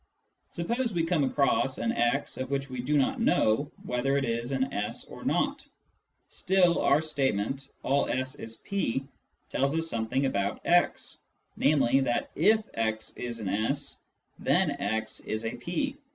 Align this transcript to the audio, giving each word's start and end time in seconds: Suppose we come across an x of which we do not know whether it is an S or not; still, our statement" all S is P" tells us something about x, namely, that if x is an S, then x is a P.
Suppose 0.49 0.95
we 0.95 1.03
come 1.03 1.23
across 1.23 1.77
an 1.77 1.91
x 1.91 2.37
of 2.39 2.49
which 2.49 2.71
we 2.71 2.81
do 2.81 2.97
not 2.97 3.21
know 3.21 3.69
whether 3.83 4.17
it 4.17 4.25
is 4.25 4.51
an 4.51 4.73
S 4.73 5.05
or 5.05 5.23
not; 5.23 5.67
still, 6.27 6.79
our 6.81 7.03
statement" 7.03 7.69
all 7.83 8.09
S 8.09 8.33
is 8.33 8.55
P" 8.55 9.05
tells 9.51 9.77
us 9.77 9.87
something 9.87 10.25
about 10.25 10.59
x, 10.65 11.19
namely, 11.55 11.99
that 11.99 12.31
if 12.35 12.63
x 12.73 13.15
is 13.15 13.37
an 13.37 13.49
S, 13.49 13.99
then 14.39 14.71
x 14.81 15.19
is 15.19 15.45
a 15.45 15.51
P. 15.55 15.97